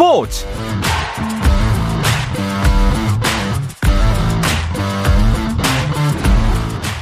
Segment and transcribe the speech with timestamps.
[0.00, 0.46] 스포츠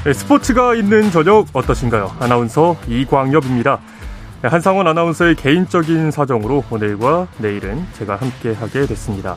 [0.05, 2.17] 네, 스포츠가 있는 저녁 어떠신가요?
[2.19, 3.79] 아나운서 이광엽입니다.
[4.43, 9.37] 네, 한상원 아나운서의 개인적인 사정으로 오늘과 내일은 제가 함께 하게 됐습니다.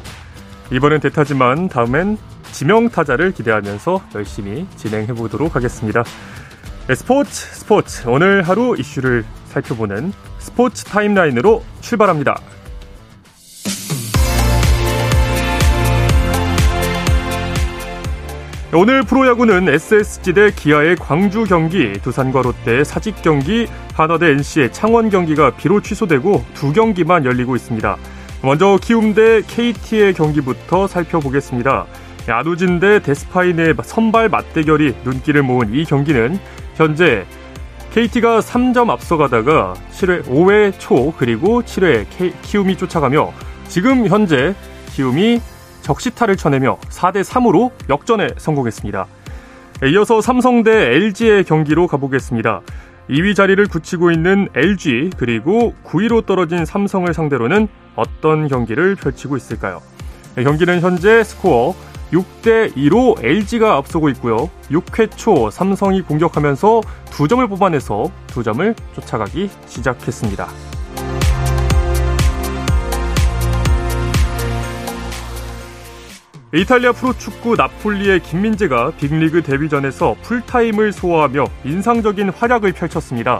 [0.71, 2.17] 이번엔 대타지만 다음엔
[2.51, 6.03] 지명 타자를 기대하면서 열심히 진행해 보도록 하겠습니다.
[6.87, 12.41] 네, 스포츠 스포츠 오늘 하루 이슈를 살펴보는 스포츠 타임라인으로 출발합니다.
[18.73, 25.09] 오늘 프로야구는 SSG 대 기아의 광주 경기, 두산과 롯데의 사직 경기, 한화 대 NC의 창원
[25.09, 27.97] 경기가 비로 취소되고 두 경기만 열리고 있습니다.
[28.41, 31.85] 먼저 키움 대 KT의 경기부터 살펴보겠습니다.
[32.29, 36.39] 아두진 대 데스파인의 선발 맞대결이 눈길을 모은 이 경기는
[36.75, 37.25] 현재
[37.93, 42.05] KT가 3점 앞서가다가 7회 5회 초 그리고 7회
[42.41, 43.33] 키움이 쫓아가며
[43.67, 44.55] 지금 현재
[44.93, 45.41] 키움이
[45.91, 49.07] 적시타를 쳐내며 4대 3으로 역전에 성공했습니다.
[49.91, 52.61] 이어서 삼성 대 LG의 경기로 가보겠습니다.
[53.09, 59.81] 2위 자리를 굳히고 있는 LG 그리고 9위로 떨어진 삼성을 상대로는 어떤 경기를 펼치고 있을까요?
[60.35, 61.75] 경기는 현재 스코어
[62.13, 64.49] 6대 2로 LG가 앞서고 있고요.
[64.69, 70.47] 6회 초 삼성이 공격하면서 2점을 뽑아내서 2점을 쫓아가기 시작했습니다.
[76.53, 83.39] 이탈리아 프로축구 나폴리의 김민재가 빅리그 데뷔전에서 풀타임을 소화하며 인상적인 활약을 펼쳤습니다.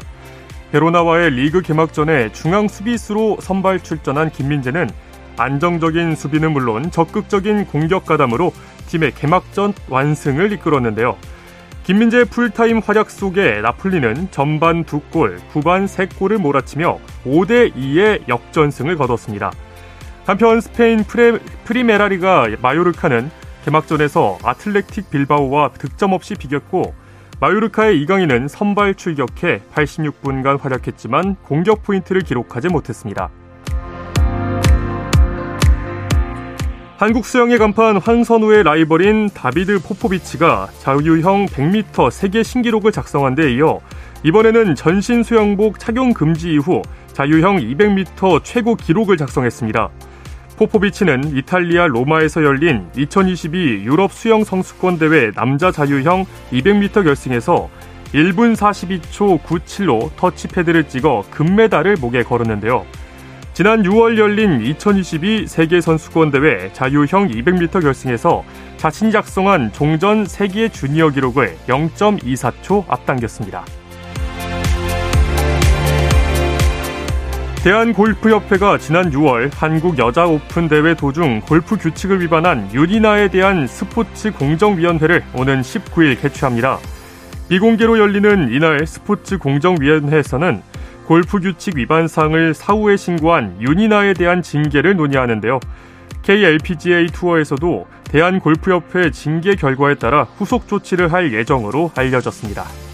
[0.72, 4.90] 베로나와의 리그 개막전에 중앙 수비수로 선발 출전한 김민재는
[5.36, 8.53] 안정적인 수비는 물론 적극적인 공격 가담으로
[8.88, 11.18] 팀의 개막전 완승을 이끌었는데요.
[11.84, 19.52] 김민재의 풀타임 활약 속에 나폴리는 전반 2골, 후반 3골을 몰아치며 5대2의 역전승을 거뒀습니다.
[20.26, 23.32] 한편 스페인 프레, 프리메라리가 마요르카는
[23.66, 26.94] 개막전에서 아틀레틱 빌바오와 득점 없이 비겼고
[27.40, 33.30] 마요르카의 이강인은 선발 출격해 86분간 활약했지만 공격 포인트를 기록하지 못했습니다.
[36.98, 43.80] 한국 수영의 간판 황선우의 라이벌인 다비드 포포비치가 자유형 100m 세계 신기록을 작성한 데 이어
[44.22, 46.84] 이번에는 전신 수영복 착용 금지 이후
[47.14, 49.90] 자유형 200m 최고 기록을 작성했습니다.
[50.57, 57.69] 포포비치는 이탈리아 로마에서 열린 2022 유럽 수영 선수권 대회 남자 자유형 200m 결승에서
[58.13, 62.85] 1분 42초 97로 터치패드를 찍어 금메달을 목에 걸었는데요.
[63.53, 68.44] 지난 6월 열린 2022 세계선수권 대회 자유형 200m 결승에서
[68.78, 73.66] 자신이 작성한 종전 세계 주니어 기록을 0.24초 앞당겼습니다.
[77.64, 85.24] 대한골프협회가 지난 6월 한국 여자 오픈 대회 도중 골프 규칙을 위반한 유리나에 대한 스포츠 공정위원회를
[85.36, 86.80] 오는 19일 개최합니다.
[87.50, 90.64] 비공개로 열리는 이날 스포츠 공정위원회에서는
[91.06, 95.60] 골프 규칙 위반 사항을 사후에 신고한 윤이나에 대한 징계를 논의하는데요.
[96.24, 102.91] KLPGA 투어에서도 대한골프협회 징계 결과에 따라 후속 조치를 할 예정으로 알려졌습니다.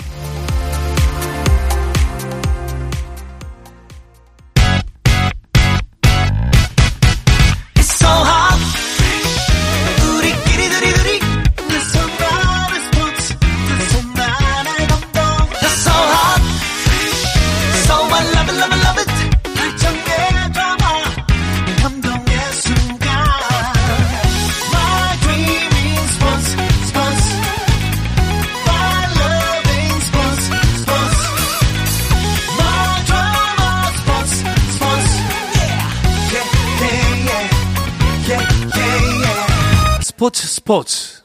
[40.47, 41.23] 스포츠 스포츠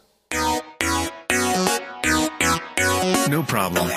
[3.29, 3.89] No problem.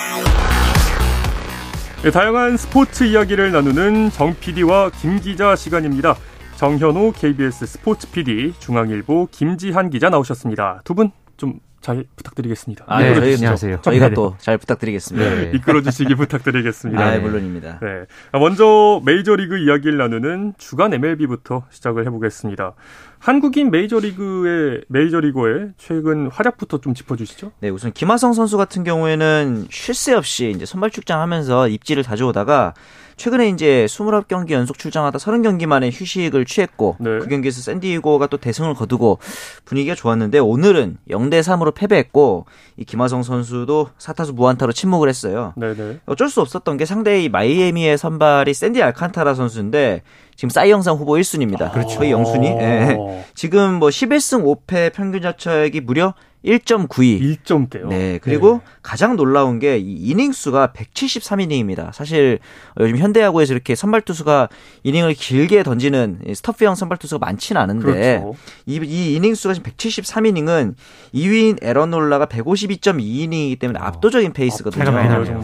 [2.04, 6.14] 네, 다양한 스포츠 이야기를 나누는 정 PD와 김 기자 시간입니다.
[6.56, 10.82] 정현호 KBS 스포츠 PD, 중앙일보 김지한 기자 나오셨습니다.
[10.84, 12.84] 두 분 좀 잘 부탁드리겠습니다.
[12.88, 13.80] 아, 네, 저희, 안녕하세요.
[13.82, 15.30] 저희가 또 잘 부탁드리겠습니다.
[15.36, 17.00] 네, 이끌어 주시기 부탁드리겠습니다.
[17.00, 17.78] 아, 물론입니다.
[17.80, 18.06] 네.
[18.32, 22.72] 먼저 메이저리그 이야기를 나누는 주간 MLB부터 시작을 해보겠습니다.
[23.18, 27.52] 한국인 메이저리그의 메이저리거의 최근 활약부터 좀 짚어주시죠.
[27.60, 32.74] 네, 우선 김하성 선수 같은 경우에는 쉴 새 없이 이제 선발 출장하면서 입지를 자주 오다가
[33.16, 37.18] 최근에 이제 29경기 연속 출장하다 30경기 만에 휴식을 취했고 네.
[37.18, 39.18] 그 경기에서 샌디에고가 또 대승을 거두고
[39.64, 42.44] 분위기가 좋았는데 오늘은 0대 3으로 패배했고
[42.76, 45.54] 이 김하성 선수도 사타수 무안타로 침묵을 했어요.
[45.56, 46.00] 네네.
[46.06, 50.02] 어쩔 수 없었던 게 상대의 마이애미의 선발이 샌디 알칸타라 선수인데
[50.36, 51.72] 지금 싸이 영상 후보 1순위입니다.
[51.72, 51.98] 그렇죠.
[51.98, 52.46] 거의 영순위.
[52.46, 53.24] 예.
[53.34, 56.12] 지금 뭐 11승 5패 평균 자책이 무려
[56.46, 57.42] 1.92.
[57.44, 57.88] 1점대요.
[57.88, 58.18] 네.
[58.22, 58.72] 그리고 네.
[58.82, 61.92] 가장 놀라운 게 이 이닝 수가 173이닝입니다.
[61.92, 62.38] 사실
[62.80, 64.48] 요즘 현대 야구에서 이렇게 선발 투수가
[64.84, 68.34] 이닝을 길게 던지는 스터프형 선발 투수가 많지는 않은데 그렇죠.
[68.66, 70.74] 이, 이 이닝 수가 지금 173이닝은
[71.14, 74.82] 2위인 에런놀라가 152.2이닝이기 때문에 압도적인 페이스거든요.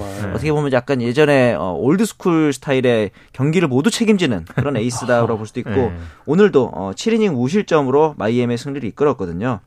[0.02, 0.30] 아, 네.
[0.32, 5.60] 어떻게 보면 약간 예전에 어, old school 스타일의 경기를 모두 책임지는 그런 에이스다라고 볼 수도
[5.60, 5.92] 있고 네.
[6.26, 9.60] 오늘도 어, 7이닝 무실점으로 마이애미의 승리를 이끌었거든요.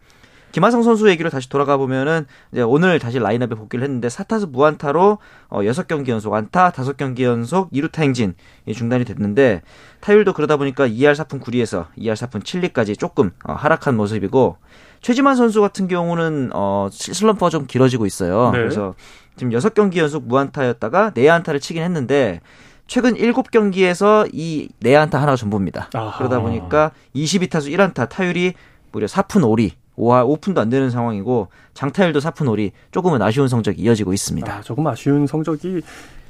[0.55, 5.17] 김하성 선수 얘기로 다시 돌아가 보면은 이제 오늘 다시 라인업에 복귀를 했는데 사타수 무안타로
[5.49, 8.35] 어 6경기 연속 안타, 5경기 연속 2루타 행진
[8.73, 9.63] 중단이 됐는데
[9.99, 14.55] 타율도 그러다 보니까 2할 4푼 9리에서 2할 4푼 7리까지 조금 어 하락한 모습이고
[15.01, 18.51] 최지만 선수 같은 경우는 어 슬럼프가 좀 길어지고 있어요.
[18.53, 18.59] 네.
[18.59, 18.95] 그래서
[19.35, 22.39] 지금 6경기 연속 무안타였다가 내안타를 치긴 했는데
[22.87, 25.89] 최근 7경기에서 이 내안타 하나가 전부입니다.
[25.93, 26.17] 아하.
[26.17, 28.53] 그러다 보니까 22타수 1안타 타율이
[28.93, 34.13] 무려 4푼 5리 5할 5푼도 안 되는 상황이고 장타율도 4푼 5리 조금은 아쉬운 성적이 이어지고
[34.13, 34.53] 있습니다.
[34.53, 35.81] 아, 조금 아쉬운 성적이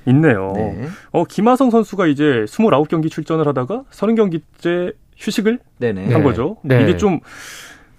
[0.07, 0.51] 있네요.
[0.56, 0.88] 네.
[1.12, 6.13] 어, 김하성 선수가 이제 29경기 출전을 하다가 30경기째 휴식을 네네.
[6.13, 6.57] 한 거죠.
[6.62, 6.83] 네.
[6.83, 7.19] 이게 좀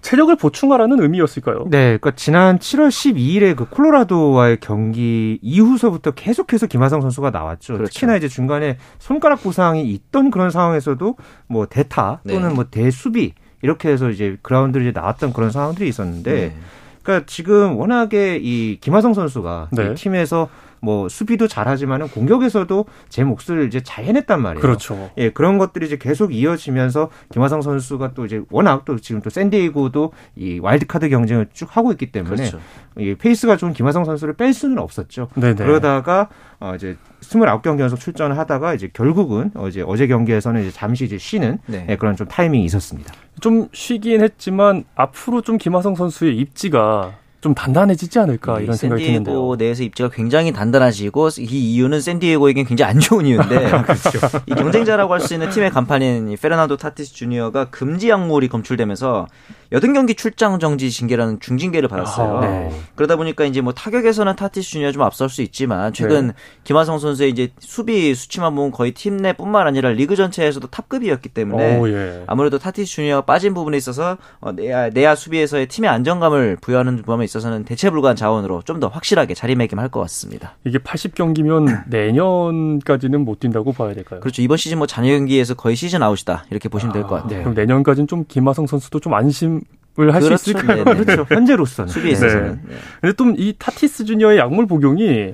[0.01, 1.65] 체력을 보충하라는 의미였을까요?
[1.69, 7.73] 네, 그러니까 지난 7월 12일에 그 콜로라도와의 경기 이후서부터 계속해서 김하성 선수가 나왔죠.
[7.73, 7.91] 그렇죠.
[7.91, 11.15] 특히나 이제 중간에 손가락 부상이 있던 그런 상황에서도
[11.47, 12.55] 뭐 대타 또는 네.
[12.55, 16.55] 뭐 대수비 이렇게 해서 이제 그라운드를 이제 나왔던 그런 상황들이 있었는데 네.
[17.03, 19.91] 그러니까 지금 워낙에 이 김하성 선수가 네.
[19.91, 20.49] 이 팀에서
[20.81, 24.61] 뭐 수비도 잘하지만은 공격에서도 제 몫을 이제 잘 해냈단 말이에요.
[24.61, 25.09] 그렇죠.
[25.17, 30.11] 예, 그런 것들이 이제 계속 이어지면서 김하성 선수가 또 이제 워낙 또 지금 또 샌디에이고도
[30.35, 32.59] 이 와일드카드 경쟁을 쭉 하고 있기 때문에 그렇죠.
[32.97, 35.29] 이 페이스가 좋은 김하성 선수를 뺄 수는 없었죠.
[35.35, 35.55] 네네.
[35.55, 36.29] 그러다가
[36.59, 41.59] 어 이제 29경기 연속 출전을 하다가 이제 결국은 어제 어제 경기에서는 이제 잠시 이제 쉬는
[41.67, 41.85] 네.
[41.89, 43.13] 예, 그런 좀 타이밍이 있었습니다.
[43.39, 49.33] 좀 쉬긴 했지만 앞으로 좀 김하성 선수의 입지가 좀 단단해지지 않을까 이런 생각이 드는데요.
[49.35, 51.43] 샌디에고 내에서 입지가 굉장히 단단해지고 이
[51.75, 54.19] 이유는 샌디에고에겐 굉장히 안 좋은 이유인데 그렇죠.
[54.47, 59.27] 이 경쟁자라고 할 수 있는 팀의 간판인 페르난도 타티스 주니어가 금지 약물이 검출되면서
[59.71, 62.39] 여든 경기 출장 정지 징계라는 중징계를 받았어요.
[62.39, 62.71] 네.
[62.95, 66.33] 그러다 보니까 이제 뭐 타격에서는 타티스 주니어 좀 앞설 수 있지만 최근 네.
[66.63, 71.89] 김하성 선수의 이제 수비 수치만 보면 거의 팀 내뿐만 아니라 리그 전체에서도 top급이었기 때문에 오,
[71.89, 72.23] 예.
[72.27, 77.65] 아무래도 타티스 주니어가 빠진 부분에 있어서 어, 내야, 내야 수비에서의 팀의 안정감을 부여하는 부분에 있어서는
[77.65, 80.55] 대체 불가한 자원으로 좀 더 확실하게 자리매김할 것 같습니다.
[80.63, 84.19] 이게 80경기면 내년까지는 못 뛴다고 봐야 될까요?
[84.19, 84.41] 그렇죠.
[84.41, 87.37] 이번 시즌 뭐 잔여 경기에서 거의 시즌 아웃이다 이렇게 보시면 아, 될것 같아요.
[87.37, 87.43] 네.
[87.43, 89.61] 그럼 내년까지는 좀 김하성 선수도 좀 안심
[89.99, 90.51] 을 할수 그렇죠.
[90.51, 90.83] 있을까요?
[90.83, 91.03] 네, 네.
[91.03, 91.25] 그렇죠.
[91.33, 91.89] 현재로서는.
[91.91, 92.61] 수비에 있어서는.
[92.67, 92.75] 네.
[93.01, 95.33] 근데 또 이 타티스 주니어의 약물 복용이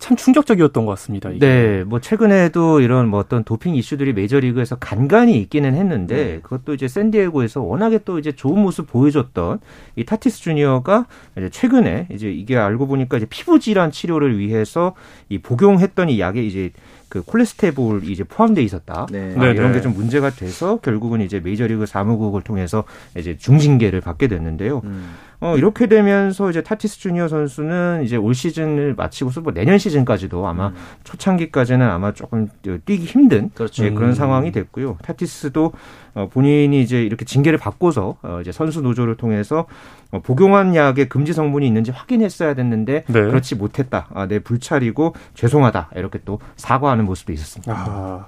[0.00, 1.28] 참 충격적이었던 것 같습니다.
[1.28, 1.38] 이게.
[1.46, 6.40] 네, 뭐 최근에도 이런 뭐 어떤 도핑 이슈들이 메이저리그에서 간간히 있기는 했는데 네.
[6.42, 9.58] 그것도 이제 샌디에고에서 워낙에 또 이제 좋은 모습 보여줬던
[9.96, 11.06] 이 타티스 주니어가
[11.36, 14.94] 이제 최근에 이제 이게 알고 보니까 이제 피부 질환 치료를 위해서
[15.28, 16.70] 이 복용했던 이 약에 이제
[17.10, 19.06] 그 클로스테볼이 이제 포함돼 있었다.
[19.10, 19.34] 네.
[19.36, 22.84] 아, 이런 게 좀 문제가 돼서 결국은 이제 메이저리그 사무국을 통해서
[23.18, 24.80] 이제 중징계를 받게 됐는데요.
[24.84, 25.10] 음.
[25.40, 30.68] 어, 이렇게 되면서 이제 타티스 주니어 선수는 이제 올 시즌을 마치고서 뭐 내년 시즌까지도 아마
[30.68, 30.74] 음.
[31.04, 33.84] 초창기까지는 아마 조금 뛰기 힘든 그렇죠.
[33.84, 34.14] 예, 그런 음.
[34.14, 34.98] 상황이 됐고요.
[35.02, 35.72] 타티스도
[36.14, 39.66] 어, 본인이 이제 이렇게 징계를 받고서 어, 이제 선수 노조를 통해서
[40.10, 43.12] 어, 복용한 약에 금지 성분이 있는지 확인했어야 됐는데 네.
[43.12, 44.08] 그렇지 못했다.
[44.12, 45.90] 아, 내 불찰이고 죄송하다.
[45.96, 47.72] 이렇게 또 사과하는 모습도 있었습니다.
[47.72, 48.26] 아,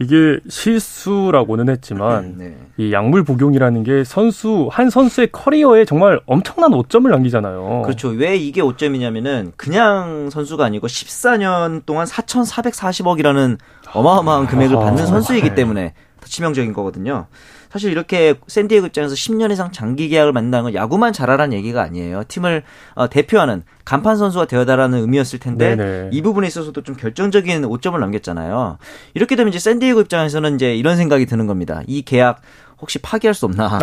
[0.00, 2.56] 이게 실수라고는 했지만 네.
[2.76, 7.82] 이 약물 복용이라는 게 선수 한 선수의 커리어에 정말 엄청난 오점을 남기잖아요.
[7.84, 8.08] 그렇죠.
[8.08, 13.58] 왜 이게 오점이냐면은 그냥 선수가 아니고 14년 동안 4,440억이라는
[13.92, 15.54] 어마어마한 금액을 받는 아, 선수이기 네.
[15.54, 17.26] 때문에 더 치명적인 거거든요.
[17.74, 22.22] 사실 이렇게 샌디에고 입장에서 10년 이상 장기 계약을 맺는다는 건 야구만 잘하라는 얘기가 아니에요.
[22.28, 22.62] 팀을
[22.94, 26.10] 어, 대표하는 간판 선수가 되어달라는 의미였을 텐데 네네.
[26.12, 28.78] 이 부분에 있어서도 좀 결정적인 오점을 남겼잖아요.
[29.14, 31.82] 이렇게 되면 이제 샌디에고 입장에서는 이제 이런 생각이 드는 겁니다.
[31.88, 32.42] 이 계약
[32.80, 33.80] 혹시 파기할 수 없나?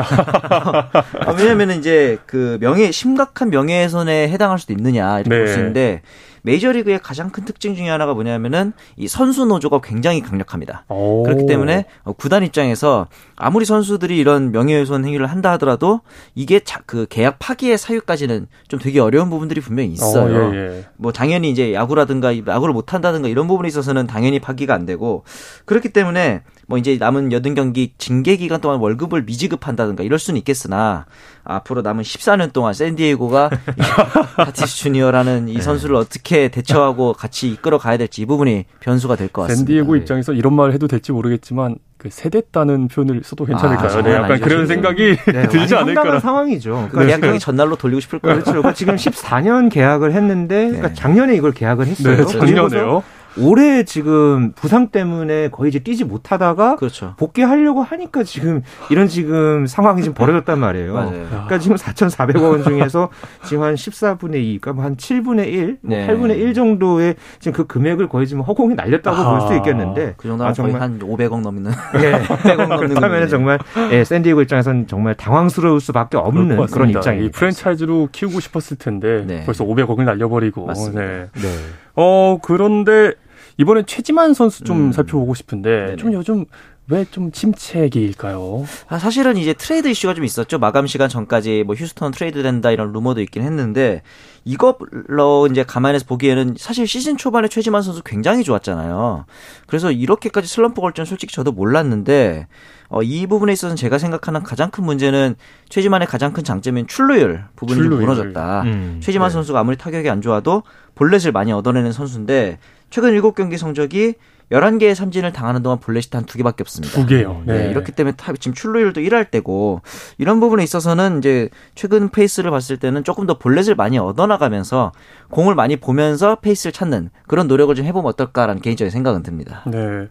[1.37, 5.37] 왜냐하면 이제 그 명예 심각한 명예훼손에 해당할 수도 있느냐 이렇게 네.
[5.37, 6.01] 볼수 있는데
[6.43, 10.85] 메이저리그의 가장 큰 특징 중에 하나가 뭐냐면은 이 선수 노조가 굉장히 강력합니다.
[10.89, 11.23] 오.
[11.23, 11.85] 그렇기 때문에
[12.17, 16.01] 구단 입장에서 아무리 선수들이 이런 명예훼손 행위를 한다 하더라도
[16.35, 20.49] 이게 자, 그 계약 파기의 사유까지는 좀 되게 어려운 부분들이 분명히 있어요.
[20.49, 20.85] 어, 예, 예.
[20.97, 25.23] 뭐 당연히 이제 야구라든가 야구를 못 한다든가 이런 부분에 있어서는 당연히 파기가 안 되고
[25.65, 31.05] 그렇기 때문에 뭐 이제 남은 여든 경기 징계 기간 동안 월급을 미지급한다든가 이럴 수는 있겠으나
[31.43, 33.49] 앞으로 남은 14년 동안 샌디에이고가
[34.37, 35.61] 타티스 주니어라는 이 네.
[35.61, 39.59] 선수를 어떻게 대처하고 같이 이끌어 가야 될지 이 부분이 변수가 될 것 같습니다.
[39.59, 43.89] 샌디에이고 입장에서 이런 말을 해도 될지 모르겠지만 그 세대다는 표현을 써도 괜찮을까요?
[43.89, 46.87] 아, 네, 약간 그런 생각이 네, 들지 않을까 상황이죠.
[46.89, 47.21] 그러니까 네.
[47.21, 48.35] 계약이 전날로 돌리고 싶을 거예요.
[48.35, 48.51] 그렇죠.
[48.53, 50.93] 그러니까 지금 14년 계약을 했는데 그러니까 네.
[50.95, 52.15] 작년에 이걸 계약을 했어요.
[52.15, 53.03] 네, 작년에요.
[53.37, 57.13] 올해 지금 부상 때문에 거의 이제 뛰지 못하다가 그렇죠.
[57.17, 60.93] 복귀하려고 하니까 지금 이런 지금 상황이 지금 벌어졌단 말이에요.
[60.93, 61.25] 맞아요.
[61.29, 63.09] 그러니까 지금 4,400억 원 중에서
[63.45, 66.07] 지금 한 14분의 2, 그러니까 한 7분의 1, 뭐 네.
[66.07, 70.51] 8분의 1 정도의 지금 그 금액을 거의 지금 허공에 날렸다고 아, 볼수 있겠는데 그 정도면
[70.51, 71.71] 아, 정말 한 500억 넘는
[72.03, 72.11] 예.
[72.23, 73.59] 500억 넘는 그렇다면 정말
[73.91, 79.43] 예, 샌디에고 입장에서는 정말 당황스러울 수밖에 없는 그런 입장이 이 프랜차이즈로 키우고 싶었을 텐데 네.
[79.45, 81.01] 벌써 500억을 날려버리고 맞습니다.
[81.01, 81.27] 네.
[81.33, 81.47] 네.
[81.95, 83.13] 어 그런데
[83.57, 84.91] 이번엔 최지만 선수 좀 음.
[84.91, 85.95] 살펴보고 싶은데 네네.
[85.97, 86.45] 좀 요즘
[86.91, 88.65] 왜 좀 침체기일까요?
[88.87, 90.59] 아, 사실은 이제 트레이드 이슈가 좀 있었죠.
[90.59, 94.01] 마감 시간 전까지 뭐 휴스턴 트레이드 된다 이런 루머도 있긴 했는데
[94.45, 99.25] 이걸로 이제 감안해서 보기에는 사실 시즌 초반에 최지만 선수 굉장히 좋았잖아요.
[99.67, 102.47] 그래서 이렇게까지 슬럼프 걸 줄은 솔직히 저도 몰랐는데
[102.89, 105.35] 어, 이 부분에 있어서는 제가 생각하는 가장 큰 문제는
[105.69, 107.91] 최지만의 가장 큰 장점인 출루율 부분이 출루율.
[107.91, 108.61] 좀 무너졌다.
[108.63, 109.33] 음, 최지만 네.
[109.33, 110.63] 선수가 아무리 타격이 안 좋아도
[110.95, 114.15] 볼넷을 많이 얻어내는 선수인데 최근 7경기 성적이
[114.51, 117.01] 11개의 삼진을 당하는 동안 볼넷이 단 2개밖에 없습니다.
[117.01, 117.43] 2개요.
[117.45, 117.63] 네.
[117.65, 117.69] 네.
[117.71, 119.81] 이렇기 때문에 타, 지금 출루율도 1할 때고
[120.17, 124.91] 이런 부분에 있어서는 이제 최근 페이스를 봤을 때는 조금 더 볼넷을 많이 얻어나가면서
[125.29, 129.63] 공을 많이 보면서 페이스를 찾는 그런 노력을 좀 해보면 어떨까라는 개인적인 생각은 듭니다.
[129.67, 130.07] 네.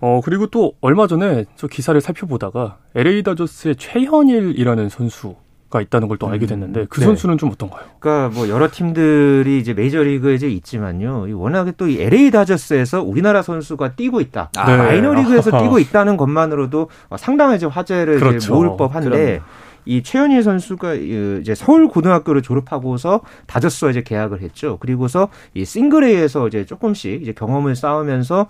[0.00, 5.36] 어, 그리고 또 얼마 전에 저 기사를 살펴보다가 LA 다저스의 최현일이라는 선수
[5.72, 6.48] 가 있다는 걸 또 알게 음.
[6.48, 7.06] 됐는데 그 네.
[7.06, 7.80] 선수는 좀 어떤가요?
[7.98, 11.26] 그러니까 뭐 여러 팀들이 이제 메이저리그에 이제 있지만요.
[11.34, 14.50] 워낙에 또 이 LA 다저스에서 우리나라 선수가 뛰고 있다.
[14.56, 14.76] 아, 네.
[14.76, 18.36] 마이너리그에서 뛰고 있다는 것만으로도 상당히 이제 화제를 그렇죠.
[18.36, 19.40] 이제 모을 법한데 그럼요.
[19.84, 24.78] 이 최현일 선수가 이제 서울 고등학교를 졸업하고서 다저스와 이제 계약을 했죠.
[24.80, 28.46] 그리고서 이 single A에서 이제 조금씩 이제 경험을 쌓으면서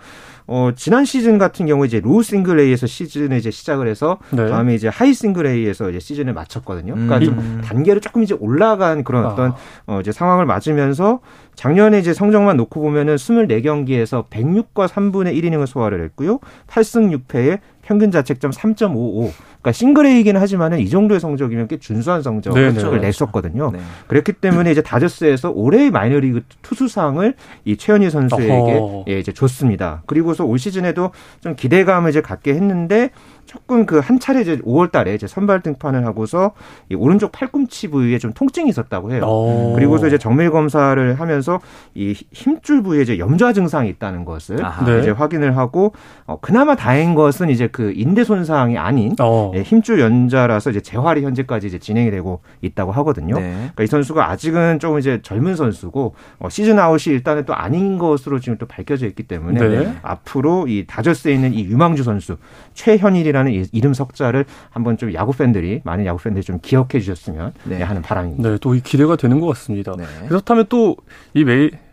[0.47, 4.49] 어 지난 시즌 같은 경우에 이제 low single A에서 시즌을 이제 시작을 해서 네.
[4.49, 6.95] 다음에 이제 high single A에서 이제 시즌을 마쳤거든요.
[6.95, 7.25] 그러니까 음.
[7.25, 9.57] 좀 단계를 조금 이제 올라간 그런 어떤 아.
[9.87, 11.21] 어 이제 상황을 맞으면서
[11.55, 16.41] 작년에 이제 성적만 놓고 보면은 24경기에서 106과 3분의 1이닝을 소화를 했고요.
[16.67, 19.31] 8승 6패에 평균 자책점 3.55.
[19.63, 22.99] 그러니까 싱글레이긴 하지만은 이 정도의 성적이면 꽤 준수한 성적을 네네.
[22.99, 23.71] 냈었거든요.
[23.73, 23.79] 네.
[24.09, 30.03] 그렇기 때문에 이제 다저스에서 올해의 마이너리그 투수상을 이 최현희 선수에게 예, 이제 줬습니다.
[30.07, 33.11] 그리고서 올 시즌에도 좀 기대감을 이제 갖게 했는데
[33.47, 36.53] 조금 그 한 차례 이제 5월 달에 이제 선발 등판을 하고서
[36.89, 39.25] 이 오른쪽 팔꿈치 부위에 좀 통증이 있었다고 해요.
[39.25, 39.73] 오.
[39.75, 41.61] 그리고서 이제 정밀 검사를 하면서
[41.95, 45.01] 이 힘줄 부위에 이제 염좌 증상이 있다는 것을 네.
[45.01, 45.93] 이제 확인을 하고
[46.27, 49.53] 어, 그나마 다행인 것은 이제 그 인대 손상이 아닌 어.
[49.55, 53.37] 예, 힘줄 연자라서 이제 재활이 현재까지 이제 진행이 되고 있다고 하거든요.
[53.37, 53.53] 네.
[53.53, 58.41] 그러니까 이 선수가 아직은 좀 이제 젊은 선수고 어, 시즌 아웃이 일단은 또 아닌 것으로
[58.41, 59.95] 지금 또 밝혀져 있기 때문에 네.
[60.03, 62.37] 앞으로 이 다저스에 있는 이 유망주 선수
[62.75, 67.53] 최현일이 라는 이라는 이름 석자를 한번 좀 야구 팬들이 많은 야구 팬들이 좀 기억해 주셨으면
[67.65, 67.83] 네.
[67.83, 68.49] 하는 바람입니다.
[68.49, 69.95] 네, 또 기대가 되는 것 같습니다.
[69.97, 70.05] 네.
[70.29, 70.97] 그렇다면 또
[71.35, 71.45] 이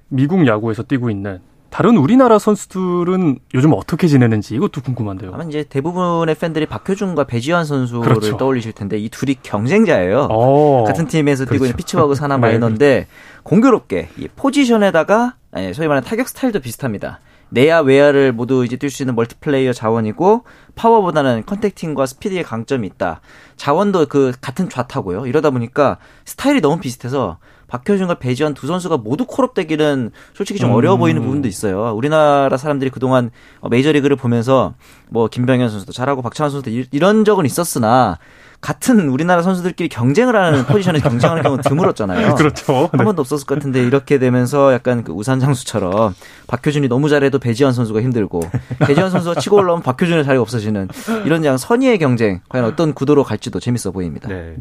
[0.09, 5.31] 미국 야구에서 뛰고 있는 다른 우리나라 선수들은 요즘 어떻게 지내는지 이것도 궁금한데요.
[5.33, 8.37] 아마 이제 대부분의 팬들이 박효준과 배지환 선수를 그렇죠.
[8.37, 10.29] 떠올리실 텐데 이 둘이 경쟁자예요.
[10.31, 10.83] 오, 어.
[10.87, 11.53] 같은 팀에서 그렇죠.
[11.53, 11.77] 뛰고 있는 그렇죠.
[11.77, 12.41] 피츠버그 사나 네.
[12.41, 13.07] 마이너인데
[13.43, 17.19] 공교롭게 이 포지션에다가 예, 소위 말하는 타격 스타일도 비슷합니다.
[17.49, 20.43] 내야 외야를 모두 이제 뛸 수 있는 멀티플레이어 자원이고
[20.79, 23.19] 파워보다는 contacting과 스피드에 강점이 있다.
[23.57, 25.25] 자원도 그 같은 좌타고요.
[25.27, 27.37] 이러다 보니까 스타일이 너무 비슷해서
[27.69, 30.99] 박효준과 배지환 두 선수가 모두 call up되기는 솔직히 좀 어려워 음.
[30.99, 31.93] 보이는 부분도 있어요.
[31.95, 33.31] 우리나라 사람들이 그동안
[33.69, 34.73] 메이저리그를 보면서
[35.09, 38.17] 뭐 김병현 선수도 잘하고 박찬호 선수도 이런 적은 있었으나
[38.61, 42.35] 같은 우리나라 선수들끼리 경쟁을 하는 포지션에서 경쟁하는 경우는 드물었잖아요.
[42.35, 42.89] 그렇죠.
[42.91, 46.13] 한 번도 없었을 것 같은데 이렇게 되면서 약간 그 우산 장수처럼
[46.47, 48.41] 박효준이 너무 잘해도 배지환 선수가 힘들고
[48.79, 50.89] 배지환 선수가 치고 올라오면 박효준의 자리가 없어지는
[51.25, 54.27] 이런 양 선의의 경쟁 과연 어떤 구도로 갈지도 재밌어 보입니다.
[54.27, 54.57] 네.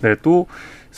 [0.00, 0.46] 네, 또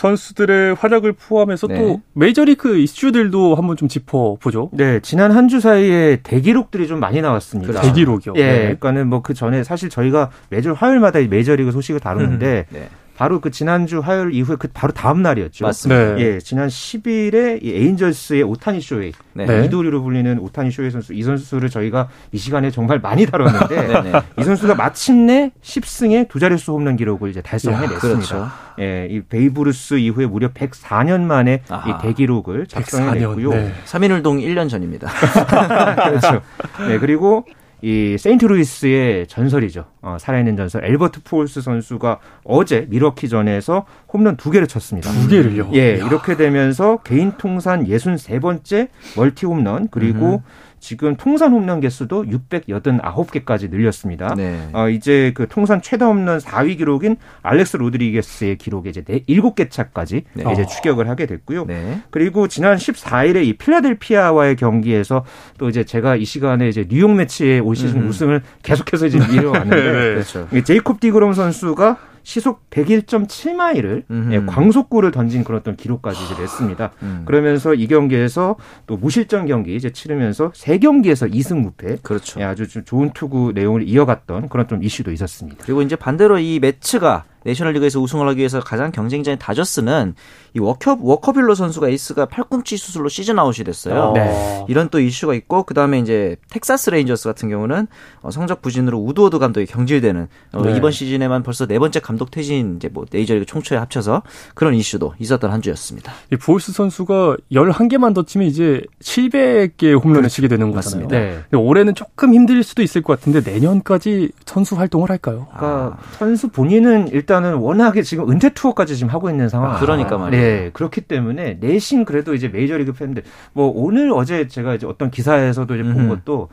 [0.01, 1.79] 선수들의 활약을 포함해서 네.
[1.79, 4.71] 또 메이저리그 이슈들도 한번 좀 짚어보죠.
[4.73, 7.73] 네, 지난 한 주 사이에 대기록들이 좀 많이 나왔습니다.
[7.73, 7.89] 그렇죠.
[7.89, 8.35] 대기록이요.
[8.37, 8.59] 예, 네.
[8.63, 12.89] 그러니까는 뭐 그 전에 사실 저희가 매주 화요일마다 메이저리그 소식을 다루는데 음, 네.
[13.21, 15.67] 바로 그 지난주 화요일 이후에 그 바로 다음 날이었죠.
[15.67, 16.15] 맞습니다.
[16.15, 16.21] 네.
[16.23, 19.67] 예, 지난 10일에 이 에인절스의 오타니 쇼헤이 네.
[19.67, 24.21] 이도류로 불리는 오타니 쇼헤이 선수 이 선수를 저희가 이 시간에 정말 많이 다뤘는데 네, 네.
[24.39, 28.01] 이 선수가 마침내 10승에 두 자릿수 홈런 기록을 이제 달성해냈습니다.
[28.01, 28.49] 그렇죠.
[28.79, 31.91] 예, 이 베이브루스 이후에 무려 104년 만에 아하.
[31.91, 33.51] 이 대기록을 작성해냈고요.
[33.51, 33.75] 네.
[33.85, 35.09] 3.1운동 1년 전입니다.
[36.09, 36.41] 그렇죠.
[36.89, 37.45] 네, 그리고
[37.83, 39.87] 이 세인트루이스의 전설이죠.
[40.03, 45.11] 어, 살아있는 전설 앨버트 푸홀스 선수가 어제 밀워키 전에서 홈런 두 개를 쳤습니다.
[45.11, 45.71] 두 개를요?
[45.75, 46.07] 예, 야.
[46.07, 50.39] 이렇게 되면서 개인 통산 63번째 멀티 홈런 그리고 음.
[50.81, 54.35] 지금 통산 홈런 개수도 689개까지 늘렸습니다.
[54.35, 54.69] 네.
[54.73, 60.45] 어, 이제 그 통산 최다 홈런 4위 기록인 알렉스 로드리게스의 기록에 이제 7개 차까지 네.
[60.53, 61.67] 이제 추격을 하게 됐고요.
[61.67, 62.01] 네.
[62.11, 65.25] 그리고 지난 14일에 이 필라델피아와의 경기에서
[65.59, 68.09] 또 이제 제가 이 시간에 이제 뉴욕 매치에 올 시즌 음.
[68.09, 70.15] 우승을 계속해서 이제 미뤄왔는데 네, 네.
[70.15, 70.49] 그렇죠.
[70.65, 76.93] 제이콥 디그롬 선수가 시속 101.7마일을 예, 광속구를 던진 그런 어떤 기록까지 이제 냈습니다.
[77.03, 77.23] 음.
[77.27, 81.99] 그러면서 이 경기에서 또 무실점 경기 이제 치르면서 세 경기에서 2승 무패.
[82.03, 82.41] 그렇죠.
[82.41, 85.65] 예, 아주 좀 좋은 투구 내용을 이어갔던 그런 좀 이슈도 있었습니다.
[85.65, 90.15] 그리고 이제 반대로 이 메츠가 내셔널리그에서 우승을 하기 위해서 가장 경쟁자인 다저스는
[90.55, 94.13] 이 워커 워커 뷸러 선수가 에이스가 팔꿈치 수술로 시즌 아웃이 됐어요.
[94.15, 94.65] 네.
[94.69, 97.87] 이런 또 이슈가 있고 그 다음에 이제 텍사스 레인저스 같은 경우는
[98.23, 100.77] 어, 성적 부진으로 우드워드 감독이 경질되는 어, 네.
[100.77, 104.23] 이번 시즌에만 벌써 네 번째 감독 퇴진 이제 뭐 메이저리그 총초에 합쳐서
[104.55, 106.13] 그런 이슈도 있었던 한 주였습니다.
[106.33, 111.09] 이 푸홀스 선수가 11개만 더 치면 이제 700개 홈런을 치게 되는 거잖아요.
[111.09, 111.39] 네.
[111.49, 115.47] 근데 올해는 조금 힘들 수도 있을 것 같은데 내년까지 선수 활동을 할까요?
[115.55, 115.99] 그러니까 아.
[116.19, 119.77] 선수 본인은 일단 은 워낙에 지금 은퇴 투어까지 지금 하고 있는 상황.
[119.77, 120.43] 아, 그러니까 말이에요.
[120.43, 123.23] 네, 그렇기 때문에 내신 그래도 이제 메이저리그 팬들
[123.53, 126.49] 뭐 오늘 어제 제가 이제 어떤 기사에서도 이제 본 것도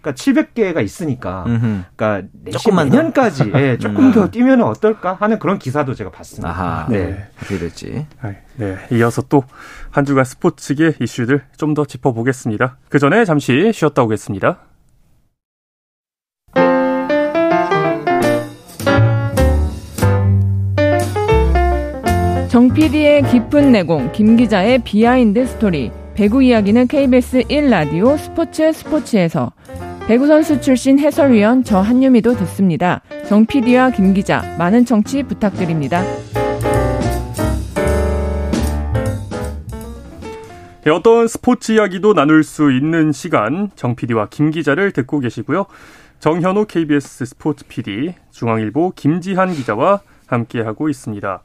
[0.00, 1.82] 그러니까 700개가 있으니까 음흠.
[1.94, 4.12] 그러니까 내신 내년까지 예, 조금 음.
[4.12, 6.48] 더 뛰면 어떨까 하는 그런 기사도 제가 봤습니다.
[6.48, 7.06] 아하, 네.
[7.06, 7.28] 네.
[7.42, 8.06] 어떻게 될지.
[8.56, 8.76] 네.
[8.92, 9.42] 이어서 또
[9.90, 12.78] 한 주간 스포츠계 이슈들 좀 더 짚어보겠습니다.
[12.88, 14.58] 그 전에 잠시 쉬었다 오겠습니다.
[22.70, 25.90] 정 PD의 깊은 내공, 김 기자의 behind story.
[26.14, 29.52] 배구 이야기는 KBS 1라디오 스포츠 스포츠에서
[30.06, 33.00] 배구 선수 출신 해설위원 저 한유미도 듣습니다.
[33.26, 36.04] 정 PD와 김 기자 많은 청취 부탁드립니다.
[40.84, 45.66] 네, 어떤 스포츠 이야기도 나눌 수 있는 시간 정 PD와 김 기자를 듣고 계시고요.
[46.20, 51.42] 정현호 KBS 스포츠 PD, 중앙일보 김지한 기자와 함께하고 있습니다.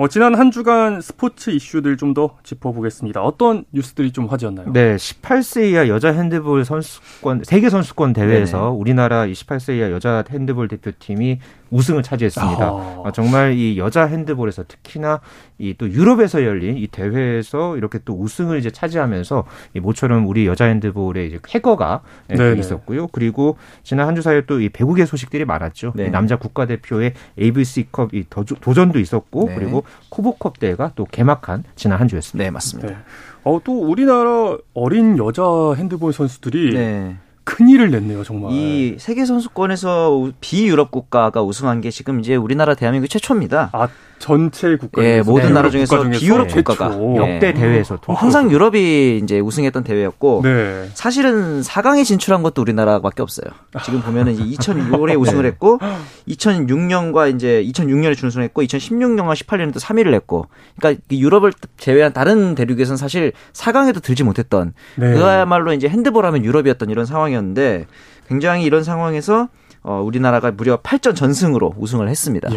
[0.00, 3.20] 어, 지난 한 주간 스포츠 이슈들 좀 더 짚어보겠습니다.
[3.20, 4.72] 어떤 뉴스들이 좀 화제였나요?
[4.72, 8.70] 네, 18세 이하 여자 핸드볼 선수권 세계 선수권 대회에서 네네.
[8.70, 11.38] 우리나라 28세 이하 여자 핸드볼 대표팀이
[11.70, 12.64] 우승을 차지했습니다.
[12.64, 13.10] 아.
[13.14, 15.20] 정말 이 여자 핸드볼에서 특히나
[15.58, 20.66] 이 또 유럽에서 열린 이 대회에서 이렇게 또 우승을 이제 차지하면서 이 모처럼 우리 여자
[20.66, 22.58] 핸드볼에 이제 쾌거가 네네.
[22.60, 23.08] 있었고요.
[23.08, 25.92] 그리고 지난 한 주 사이에 또 이 배구계 소식들이 많았죠.
[25.94, 26.08] 네.
[26.10, 29.54] 남자 국가대표의 ABC컵 이 도전도 있었고 네.
[29.54, 32.44] 그리고 코보컵 대회가 또 개막한 지난 한 주였습니다.
[32.44, 32.88] 네, 맞습니다.
[32.90, 32.96] 네.
[33.44, 35.42] 어, 또 우리나라 어린 여자
[35.76, 37.16] 핸드볼 선수들이 네.
[37.48, 38.52] 큰일을 냈네요, 정말.
[38.52, 43.70] 이 세계 선수권에서 비유럽 국가가 우승한 게 지금 이제 우리나라 대한민국 최초입니다.
[43.72, 47.16] 아, 전체 국가 예, 모든 나라 중에서, 중에서 비유럽 국가가 예.
[47.16, 50.88] 역대 대회에서 어, 항상 유럽이 이제 우승했던 대회였고 네.
[50.94, 53.46] 사실은 4강에 진출한 것도 우리나라밖에 없어요.
[53.84, 55.78] 지금 보면은 이제 2006년에 우승을 했고
[56.28, 60.46] 2006년과 이제 2006년에 준우승했고 2016년과 18년에 또 3위를 했고
[60.78, 65.14] 그러니까 유럽을 제외한 다른 대륙에서는 사실 4강에도 들지 못했던 네.
[65.14, 67.86] 그야말로 이제 핸드볼 하면 유럽이었던 이런 상황이었는데
[68.28, 69.48] 굉장히 이런 상황에서
[69.88, 72.50] 어, 우리나라가 무려 8전 전승으로 우승을 했습니다.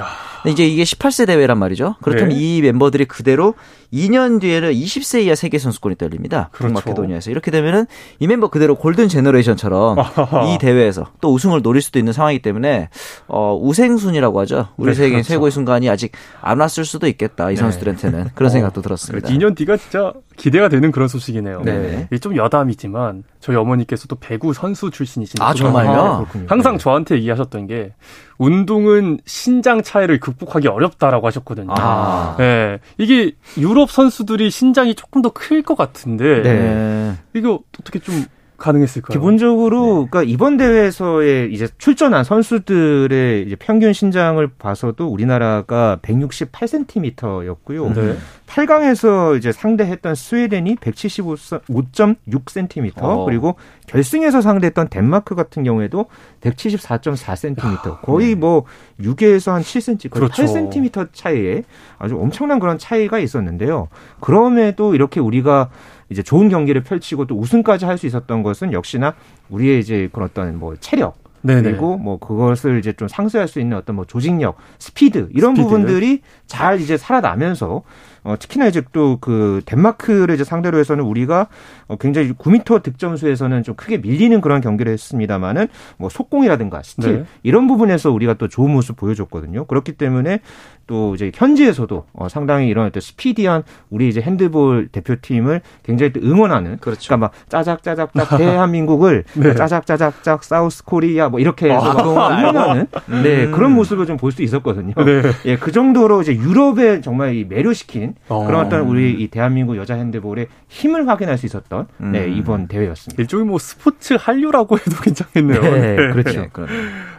[0.45, 1.95] 이제 이게 18세 대회란 말이죠.
[2.01, 2.35] 그렇다면 네.
[2.35, 3.53] 이 멤버들이 그대로
[3.93, 6.49] 2년 뒤에는 20세 이하 세계 선수권이 또 열립니다.
[6.51, 6.73] 그렇죠.
[6.73, 7.85] 북마케도니아에서 이렇게 되면은
[8.19, 9.97] 이 멤버 그대로 골든 제너레이션처럼
[10.53, 12.89] 이 대회에서 또 우승을 노릴 수도 있는 상황이기 때문에
[13.27, 14.67] 어, 우생순이라고 하죠.
[14.75, 15.29] 우리 네, 세계 그렇죠.
[15.29, 17.49] 최고의 순간이 아직 안 왔을 수도 있겠다.
[17.49, 17.61] 이 네.
[17.61, 19.29] 선수들한테는 그런 생각도 들었습니다.
[19.29, 20.11] 2년 뒤가 진짜
[20.41, 21.61] 기대가 되는 그런 소식이네요.
[21.63, 22.07] 네.
[22.19, 26.25] 좀 여담이지만 저희 어머니께서도 배구 선수 출신이신데 아 정말요?
[26.47, 27.93] 항상 저한테 얘기하셨던 게
[28.39, 31.73] 운동은 신장 차이를 극복하기 어렵다라고 하셨거든요.
[31.77, 32.35] 아.
[32.39, 32.79] 네.
[32.97, 37.13] 이게 유럽 선수들이 신장이 조금 더 클 것 같은데 네.
[37.35, 38.25] 이거 어떻게 좀
[38.61, 39.17] 가능했을까요?
[39.17, 39.91] 기본적으로 네.
[40.09, 47.93] 그러니까 이번 대회에서의 이제 출전한 선수들의 이제 평균 신장을 봐서도 우리나라가 168cm였고요.
[47.93, 48.15] 네.
[48.45, 53.25] 8강에서 이제 상대했던 스웨덴이 175.6cm 어.
[53.25, 53.55] 그리고
[53.87, 56.05] 결승에서 상대했던 덴마크 같은 경우에도
[56.41, 58.35] 174.4cm 거의 네.
[58.35, 58.63] 뭐
[58.99, 60.43] 6에서 한 7cm 거의 그렇죠.
[60.43, 61.63] 8cm 차이에
[61.97, 63.87] 아주 엄청난 그런 차이가 있었는데요.
[64.19, 65.69] 그럼에도 이렇게 우리가
[66.11, 69.15] 이제 좋은 경기를 펼치고 또 우승까지 할 수 있었던 것은 역시나
[69.49, 71.63] 우리의 이제 그런 어떤 뭐 체력 네네.
[71.63, 75.63] 그리고 뭐 그것을 이제 좀 상쇄할 수 있는 어떤 뭐 조직력, 스피드 이런 스피드.
[75.67, 77.81] 부분들이 잘 이제 살아나면서
[78.23, 81.47] 어, 특히나 이제 또 그 덴마크를 이제 상대로 해서는 우리가
[81.87, 87.25] 어, 굉장히 9m 득점수에서는 좀 크게 밀리는 그런 경기를 했습니다만은 뭐 속공이라든가 스틸 네.
[87.43, 89.65] 이런 부분에서 우리가 또 좋은 모습 보여줬거든요.
[89.65, 90.39] 그렇기 때문에
[90.87, 96.77] 또 이제 현지에서도 어, 상당히 이런 어떤 스피디한 우리 이제 핸드볼 대표팀을 굉장히 또 응원하는
[96.79, 97.07] 그렇죠.
[97.07, 99.53] 그러니까 막 짜작짜작짝 대한민국을 네.
[99.55, 102.87] 짜작짜작짝 사우스 코리아 뭐 이렇게 해서 아, 응원하는
[103.23, 103.51] 네 음.
[103.51, 104.93] 그런 모습을 좀 볼 수 있었거든요.
[104.95, 105.21] 네.
[105.45, 108.45] 예, 그 정도로 이제 유럽에 정말 이 매료시킨 어.
[108.45, 112.11] 그런 어떤 우리 이 대한민국 여자 핸드볼의 힘을 확인할 수 있었던 네, 음.
[112.11, 113.21] 네, 이번 대회였습니다.
[113.21, 115.61] 일종의 뭐 스포츠 한류라고 해도 괜찮겠네요.
[115.61, 116.47] 네, 그렇죠.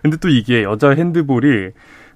[0.02, 1.70] 근데 또 이게 여자 핸드볼이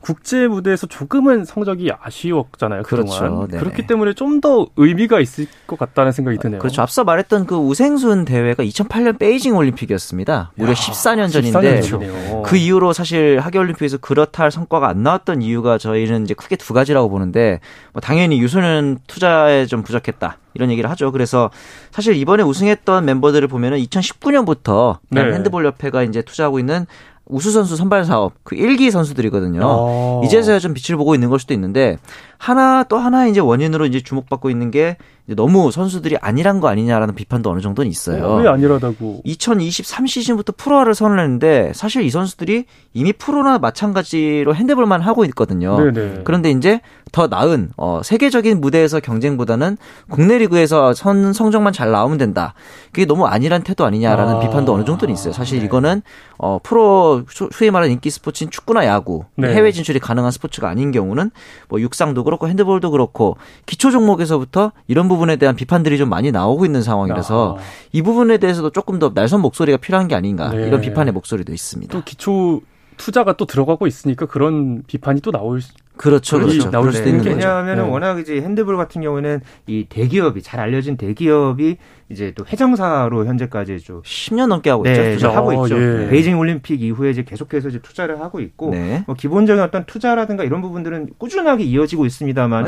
[0.07, 2.85] 국제 무대에서 조금은 성적이 아쉬웠잖아요.
[2.85, 3.49] 그렇죠.
[3.51, 6.59] 네 그렇기 때문에 좀 더 의미가 있을 것 같다는 생각이 드네요.
[6.59, 6.83] 그렇죠.
[6.83, 10.53] 앞서 말했던 그 우생순 대회가 2008년 베이징 올림픽이었습니다.
[10.57, 15.40] 무려 야, 14년 전인데 14년 그 이후로 사실 하계 올림픽에서 그렇다 할 성과가 안 나왔던
[15.40, 17.61] 이유가 저희는 이제 크게 두 가지라고 보는데
[17.95, 20.37] 뭐 당연히 유소년 투자에 좀 부족했다.
[20.53, 21.12] 이런 얘기를 하죠.
[21.12, 21.51] 그래서
[21.90, 25.23] 사실 이번에 우승했던 멤버들을 보면은 2019년부터 네.
[25.33, 26.87] 핸드볼 협회가 이제 투자하고 있는
[27.27, 29.61] 우수 선수 선발 사업 그 1기 선수들이거든요.
[29.62, 30.23] 어.
[30.25, 31.99] 이제서야 좀 빛을 보고 있는 걸 수도 있는데
[32.38, 34.96] 하나 또 하나 이제 원인으로 이제 주목받고 있는 게
[35.35, 38.25] 너무 선수들이 아니란 거 아니냐라는 비판도 어느 정도는 있어요.
[38.25, 39.22] 어, 왜 아니라다고?
[39.25, 45.77] 2023 시즌부터 프로화를 선언했는데 사실 이 선수들이 이미 프로나 마찬가지로 핸드볼만 하고 있거든요.
[45.79, 46.20] 네네.
[46.22, 52.55] 그런데 이제 더 나은 어, 세계적인 무대에서 경쟁보다는 국내 리그에서 선 성적만 잘 나오면 된다.
[52.92, 54.38] 그게 너무 아니란 태도 아니냐라는 아.
[54.40, 55.33] 비판도 어느 정도는 있어요.
[55.33, 55.64] 사실 네.
[55.64, 56.03] 이거는
[56.38, 59.53] 어, 프로 소위 말하는 인기 스포츠인 축구나 야구 네.
[59.55, 61.31] 해외 진출이 가능한 스포츠가 아닌 경우는
[61.68, 63.37] 뭐 육상도 그렇고 핸드볼도 그렇고
[63.67, 67.62] 기초 종목에서부터 이런 부분에 대한 비판들이 좀 많이 나오고 있는 상황이라서 아.
[67.93, 70.67] 이 부분에 대해서도 조금 더 날선 목소리가 필요한 게 아닌가 네.
[70.67, 71.93] 이런 비판의 목소리도 있습니다.
[71.93, 72.62] 또 기초
[72.97, 75.61] 투자가 또 들어가고 있으니까 그런 비판이 또 나올
[75.96, 76.70] 그렇죠, 그렇죠.
[76.70, 77.37] 나올 수도 있는 거죠.
[77.37, 77.82] 왜냐하면 네.
[77.82, 81.76] 워낙 이제 핸드볼 같은 경우는 이 대기업이 잘 알려진 대기업이
[82.09, 85.30] 이제 또 회장사로 현재까지 좀 10년 넘게 하고 네, 있죠.
[85.30, 85.76] 하고 어, 있죠.
[85.76, 86.09] 예.
[86.09, 89.02] 베이징 올림픽 이후에 이제 계속해서 이제 투자를 하고 있고 네.
[89.06, 92.66] 뭐 기본적인 어떤 투자라든가 이런 부분들은 꾸준하게 이어지고 있습니다만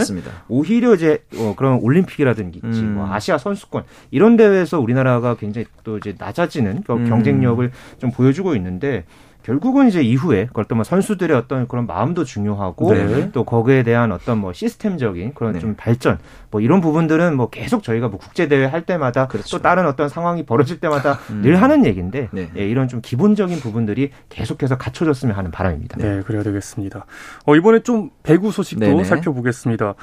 [0.48, 2.94] 오히려 이제 어, 그런 올림픽이라든지 음.
[2.96, 7.08] 뭐 아시아 선수권 이런 대회에서 우리나라가 굉장히 또 이제 낮아지는 음.
[7.08, 9.04] 경쟁력을 좀 보여주고 있는데
[9.42, 13.30] 결국은 이제 이후에 그걸 또 뭐 선수들의 어떤 그런 마음도 중요하고 네.
[13.32, 15.58] 또 거기에 대한 어떤 뭐 시스템적인 그런 네.
[15.58, 16.18] 좀 발전
[16.50, 19.56] 뭐 이런 부분들은 뭐 계속 저희가 뭐 국제 대회 할 때마다 그렇죠.
[19.56, 21.42] 또 다른 어떤 상황이 벌어질 때마다 음.
[21.42, 22.50] 늘 하는 얘기인데 네.
[22.56, 25.96] 예, 이런 좀 기본적인 부분들이 계속해서 갖춰졌으면 하는 바람입니다.
[25.98, 27.06] 네, 그래야 되겠습니다.
[27.46, 29.04] 어, 이번에 좀 배구 소식도 네네.
[29.04, 29.94] 살펴보겠습니다.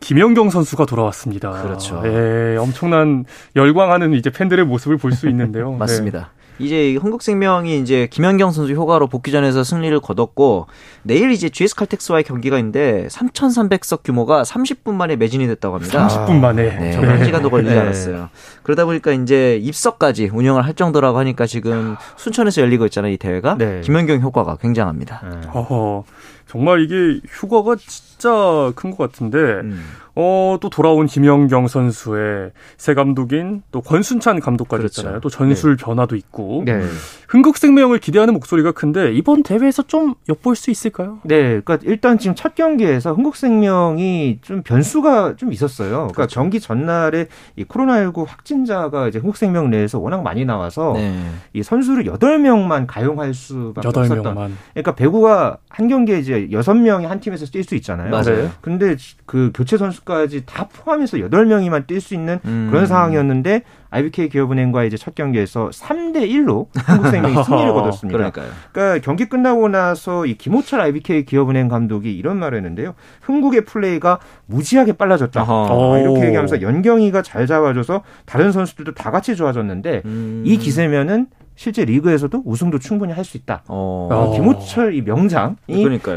[0.00, 1.50] 김연경 선수가 돌아왔습니다.
[1.62, 2.02] 그렇죠.
[2.04, 3.24] 예, 엄청난
[3.56, 5.72] 열광하는 이제 팬들의 모습을 볼 수 있는데요.
[5.78, 6.18] 맞습니다.
[6.18, 6.43] 네.
[6.58, 10.66] 이제 한국생명이 이제 김연경 선수 효과로 복귀전에서 승리를 거뒀고
[11.02, 16.06] 내일 이제 GS 칼텍스와의 경기가 있는데 3,300석 규모가 30분 만에 매진이 됐다고 합니다.
[16.08, 16.78] 30분 만에.
[16.78, 17.80] 네, 정말 한 시간도 걸리지 네.
[17.80, 18.28] 않았어요.
[18.62, 23.56] 그러다 보니까 이제 입석까지 운영을 할 정도라고 하니까 지금 순천에서 열리고 있잖아요, 이 대회가.
[23.58, 23.80] 네.
[23.82, 25.22] 김연경 효과가 굉장합니다.
[25.28, 25.48] 네.
[25.52, 26.04] 어허,
[26.48, 29.82] 정말 이게 휴가가 진짜 큰 것 같은데 음.
[30.16, 35.00] 어, 또 돌아온 김연경 선수의 새 감독인 또 권순찬 감독까지 그렇죠.
[35.00, 35.20] 있잖아요.
[35.20, 35.84] 또 전술 네.
[35.84, 36.62] 변화도 있고.
[36.64, 36.82] 네.
[37.28, 41.18] 흥국생명을 기대하는 목소리가 큰데 이번 대회에서 좀 엿볼 수 있을까요?
[41.24, 41.60] 네.
[41.60, 45.90] 그러니까 일단 지금 첫 경기에서 흥국생명이 좀 변수가 좀 있었어요.
[45.90, 46.40] 그러니까 그렇죠.
[46.40, 51.28] 경기 전날에 이 코로나19 확진자가 이제 흥국생명 내에서 워낙 많이 나와서 네.
[51.52, 54.10] 이 선수를 8명만 가용할 수밖에 8명만.
[54.10, 54.56] 없었던.
[54.74, 58.10] 그러니까 배구가 한 경기에 이제 6명이 한 팀에서 뛸 수 있잖아요.
[58.10, 58.50] 맞아요.
[58.60, 58.96] 근데
[59.26, 62.68] 그 교체 선수 선수까지 다 포함해서 8명이만 뛸 수 있는 음.
[62.70, 68.16] 그런 상황이었는데 IBK 기업은행과 이제 첫 경기에서 3대 1로 한국생명이 승리를 거뒀습니다.
[68.16, 68.46] 그러니까요.
[68.72, 72.94] 그러니까 경기 끝나고 나서 이 김호철 IBK 기업은행 감독이 이런 말을 했는데요.
[73.22, 75.40] 흥국의 플레이가 무지하게 빨라졌다.
[75.40, 80.42] 아, 이렇게 얘기하면서 연경이가 잘 잡아줘서 다른 선수들도 다 같이 좋아졌는데 음.
[80.44, 83.62] 이 기세면은 실제 리그에서도 우승도 충분히 할 수 있다.
[83.68, 84.08] 어.
[84.10, 85.54] 어, 김호철 이 명장이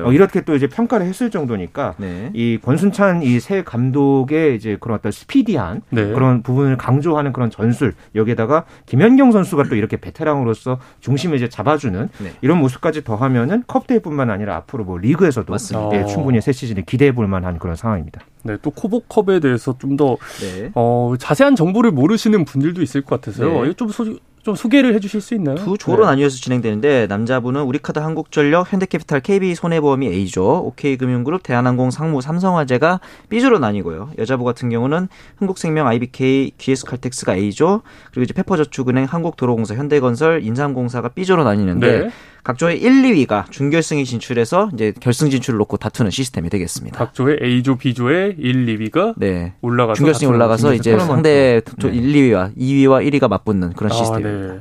[0.05, 2.31] 어, 이렇게 또 이제 평가를 했을 정도니까 네.
[2.33, 6.07] 이 권순찬 이 새 감독의 이제 그런 어떤 스피디한 네.
[6.11, 12.31] 그런 부분을 강조하는 그런 전술 여기에다가 김현경 선수가 또 이렇게 베테랑으로서 중심을 이제 잡아주는 네.
[12.41, 15.53] 이런 모습까지 더하면은 컵대회뿐만 아니라 앞으로 뭐 리그에서도
[15.93, 18.21] 예, 충분히 새 시즌에 기대해 볼 만한 그런 상황입니다.
[18.43, 20.71] 네, 또 코보컵에 대해서 좀더 네.
[20.75, 23.63] 어, 자세한 정보를 모르시는 분들도 있을 것 같아서요.
[23.65, 23.73] 네.
[23.73, 24.05] 좀 소,
[24.47, 25.57] 좀 소개를 해주실 수 있나요?
[25.57, 26.11] 두 조로 네.
[26.11, 34.11] 나뉘어서 진행되는데 남자분은 우리카드 한국전력, 현대캐피탈, KB 손해보험이 A조, OK금융그룹, 대한항공, 상무, 삼성화재가 B조로 나뉘고요.
[34.17, 37.81] 여자부 같은 경우는 흥국생명, IBK, GS칼텍스가 A조,
[38.11, 42.09] 그리고 이제 페퍼저축은행, 한국도로공사, 현대건설, 인삼공사가 B조로 나뉘는데 네.
[42.43, 46.97] 각 조의 1, 2위가 준결승에 진출해서 이제 결승 진출을 놓고 다투는 시스템이 되겠습니다.
[46.97, 49.53] 각 조의 A조, B조의 1, 2위가 네.
[49.61, 51.89] 올라가서 준결승에 올라가서 이제 상대 네.
[51.89, 54.53] 1, 2위와 2위와 1위가 맞붙는 그런 아, 시스템입니다.
[54.53, 54.59] 네.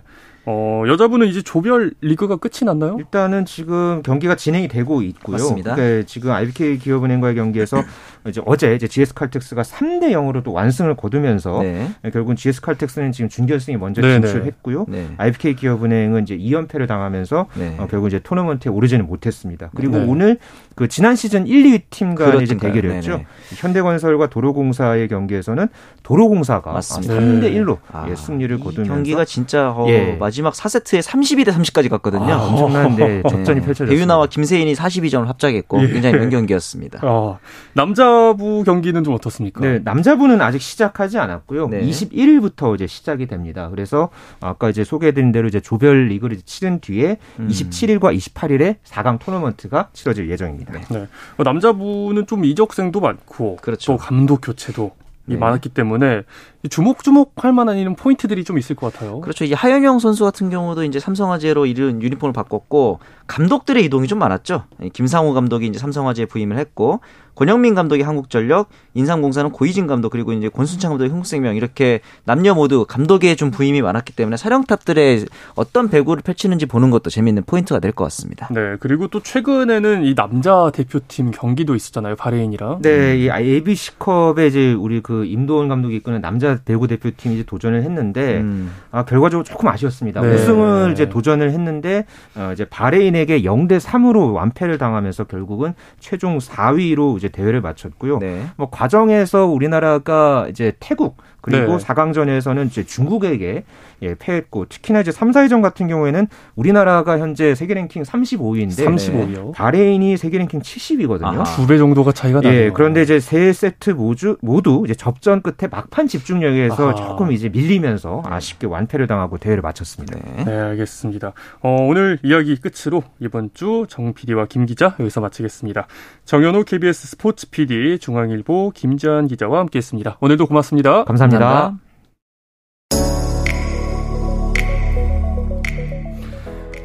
[0.48, 2.96] 어, 여자분은 이제 조별 리그가 끝이 났나요?
[3.00, 5.32] 일단은 지금 경기가 진행이 되고 있고요.
[5.32, 5.74] 맞습니다.
[5.74, 7.82] 그러니까 지금 IBK 기업은행과의 경기에서
[8.28, 11.90] 이제 어제 이제 GS 칼텍스가 3대 0으로 또 완승을 거두면서 네.
[12.12, 14.26] 결국은 GS 칼텍스는 지금 준결승에 먼저 네네.
[14.26, 14.86] 진출했고요.
[14.88, 15.08] 네.
[15.16, 17.76] IBK 기업은행은 이제 2연패를 당하면서 네.
[17.78, 19.70] 어, 결국 이제 토너먼트에 오르지는 못했습니다.
[19.74, 20.04] 그리고 네.
[20.06, 20.38] 오늘
[20.76, 23.10] 그 지난 시즌 1, 2위 팀 간의 이제 대결이었죠.
[23.12, 23.26] 네네.
[23.56, 25.68] 현대건설과 도로공사의 경기에서는
[26.02, 27.14] 도로공사가 맞습니다.
[27.14, 30.16] 3대 1로 아, 예, 승리를 거두면서 경기가 진짜 어, 예.
[30.20, 32.30] 마지막 4세트에 32대 30까지 갔거든요.
[32.30, 33.96] 아, 엄청난 네, 접전이 펼쳐졌습니다.
[33.96, 35.88] 대유나와 김세인이 42점을 합작했고 예.
[35.88, 37.00] 굉장히 명경기였습니다.
[37.04, 37.38] 어,
[37.72, 39.62] 남자부 경기는 좀 어떻습니까?
[39.62, 41.68] 네, 남자부는 아직 시작하지 않았고요.
[41.68, 41.80] 네.
[41.80, 43.70] 21일부터 이제 시작이 됩니다.
[43.70, 44.10] 그래서
[44.42, 47.48] 아까 이제 소개해드린 대로 이제 조별 리그를 치른 뒤에 음.
[47.48, 50.65] 27일과 28일에 4강 토너먼트가 치러질 예정입니다.
[50.72, 50.80] 네.
[50.90, 51.08] 네.
[51.36, 53.92] 어, 남자부는 좀 이적생도 많고 그렇죠.
[53.92, 54.92] 또 감독 교체도
[55.26, 55.36] 네.
[55.36, 56.22] 많았기 때문에
[56.70, 59.20] 주목주목할 만한 이런 포인트들이 좀 있을 것 같아요.
[59.20, 59.44] 그렇죠.
[59.44, 64.64] 이 하현영 선수 같은 경우도 이제 삼성화재로 이른 유니폼을 바꿨고 감독들의 이동이 좀 많았죠.
[64.92, 67.00] 김상우 감독이 이제 삼성화재에 부임을 했고
[67.36, 73.34] 권영민 감독이 한국전력, 인삼공사는 고이진 감독 그리고 이제 권순창 감독이 흥국생명 이렇게 남녀 모두 감독에
[73.36, 78.48] 좀 부임이 많았기 때문에 사령탑들의 어떤 배구를 펼치는지 보는 것도 재미있는 포인트가 될 것 같습니다.
[78.50, 82.82] 네, 그리고 또 최근에는 이 남자 대표팀 경기도 있었잖아요, 바레인이랑.
[82.82, 88.38] 네, 이 AVC컵에 이제 우리 그 임도헌 감독이 이끄는 남자 배구 대표팀이 이제 도전을 했는데
[88.40, 88.72] 음.
[88.90, 90.20] 아, 결과적으로 조금 아쉬웠습니다.
[90.20, 90.34] 네.
[90.34, 97.25] 우승을 이제 도전을 했는데 어, 이제 바레인에게 0대 3으로 완패를 당하면서 결국은 최종 4위로 이제
[97.28, 98.18] 대회를 마쳤고요.
[98.18, 98.46] 네.
[98.56, 101.84] 뭐 과정에서 우리나라가 이제 태국 그리고 네.
[101.84, 103.62] 4강전에서는 이제 중국에게
[104.02, 109.52] 예, 패했고 특히나 이제 3, 4위전 같은 경우에는 우리나라가 현재 세계 랭킹 35위인데 35위요.
[109.54, 111.44] 바레인이 세계 랭킹 70위거든요.
[111.56, 112.52] 두 배 정도가 차이가 나요.
[112.52, 116.94] 예, 그런데 이제 세 세트 모두 모두 이제 접전 끝에 막판 집중력에서 아하.
[116.94, 120.18] 조금 이제 밀리면서 아쉽게 완패를 당하고 대회를 마쳤습니다.
[120.18, 121.32] 네, 네 알겠습니다.
[121.62, 125.86] 어, 오늘 이야기 끝으로 이번 주 정 PD와 김 기자 여기서 마치겠습니다.
[126.24, 130.18] 정현호 KBS 스포츠 PD, 중앙일보 김지한 기자와 함께했습니다.
[130.20, 131.04] 오늘도 고맙습니다.
[131.04, 131.38] 감사합니다.
[131.38, 131.86] 감사합니다.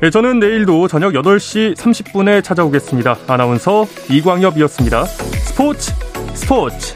[0.01, 3.17] 네, 저는 내일도 저녁 8시 30분에 찾아오겠습니다.
[3.27, 5.03] 아나운서 이광엽이었습니다.
[5.03, 5.91] 스포츠
[6.33, 6.95] 스포츠